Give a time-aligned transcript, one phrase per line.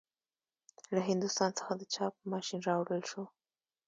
[0.95, 3.23] له هندوستان څخه د چاپ ماشین راوړل شو.